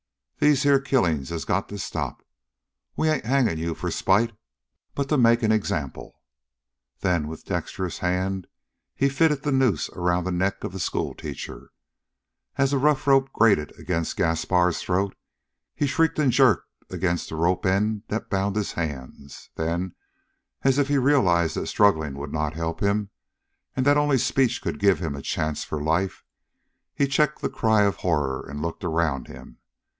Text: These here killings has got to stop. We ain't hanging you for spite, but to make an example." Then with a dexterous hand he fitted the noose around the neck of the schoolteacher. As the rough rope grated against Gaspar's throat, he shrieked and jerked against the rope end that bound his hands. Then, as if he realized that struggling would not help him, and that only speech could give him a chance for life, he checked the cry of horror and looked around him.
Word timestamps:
These 0.39 0.63
here 0.63 0.79
killings 0.79 1.29
has 1.29 1.45
got 1.45 1.69
to 1.69 1.77
stop. 1.77 2.23
We 2.95 3.07
ain't 3.07 3.25
hanging 3.27 3.59
you 3.59 3.75
for 3.75 3.91
spite, 3.91 4.31
but 4.95 5.07
to 5.09 5.15
make 5.19 5.43
an 5.43 5.51
example." 5.51 6.19
Then 7.01 7.27
with 7.27 7.43
a 7.45 7.49
dexterous 7.49 7.99
hand 7.99 8.47
he 8.95 9.07
fitted 9.07 9.43
the 9.43 9.51
noose 9.51 9.89
around 9.91 10.23
the 10.23 10.31
neck 10.31 10.63
of 10.63 10.71
the 10.71 10.79
schoolteacher. 10.79 11.69
As 12.57 12.71
the 12.71 12.79
rough 12.79 13.05
rope 13.05 13.31
grated 13.31 13.77
against 13.77 14.17
Gaspar's 14.17 14.81
throat, 14.81 15.15
he 15.75 15.85
shrieked 15.85 16.17
and 16.17 16.31
jerked 16.31 16.67
against 16.89 17.29
the 17.29 17.35
rope 17.35 17.63
end 17.67 18.01
that 18.07 18.27
bound 18.31 18.55
his 18.55 18.71
hands. 18.71 19.51
Then, 19.53 19.93
as 20.63 20.79
if 20.79 20.87
he 20.87 20.97
realized 20.97 21.55
that 21.55 21.67
struggling 21.67 22.15
would 22.15 22.33
not 22.33 22.55
help 22.55 22.79
him, 22.79 23.11
and 23.75 23.85
that 23.85 23.97
only 23.97 24.17
speech 24.17 24.63
could 24.63 24.79
give 24.79 24.97
him 24.97 25.15
a 25.15 25.21
chance 25.21 25.63
for 25.63 25.79
life, 25.79 26.23
he 26.95 27.05
checked 27.07 27.43
the 27.43 27.49
cry 27.51 27.83
of 27.83 27.97
horror 27.97 28.43
and 28.49 28.63
looked 28.63 28.83
around 28.83 29.27
him. 29.27 29.59